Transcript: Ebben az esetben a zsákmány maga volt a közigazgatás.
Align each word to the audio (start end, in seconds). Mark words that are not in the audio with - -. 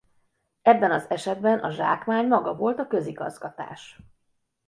Ebben 0.61 0.91
az 0.91 1.09
esetben 1.09 1.59
a 1.59 1.71
zsákmány 1.71 2.27
maga 2.27 2.55
volt 2.55 2.79
a 2.79 2.87
közigazgatás. 2.87 4.01